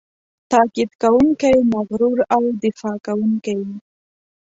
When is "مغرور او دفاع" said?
1.73-2.97